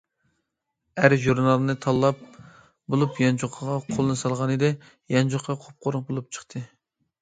[1.01, 2.25] ئەر ژۇرنالنى تاللاپ
[2.95, 4.75] بولۇپ يانچۇقىغا قولىنى سالغانىدى،
[5.19, 6.69] يانچۇقى قۇپقۇرۇق بولۇپ چىقتى.